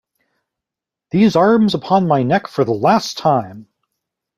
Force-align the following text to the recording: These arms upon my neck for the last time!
These 1.11 1.35
arms 1.35 1.75
upon 1.75 2.07
my 2.07 2.23
neck 2.23 2.47
for 2.47 2.65
the 2.65 2.73
last 2.73 3.19
time! 3.19 3.67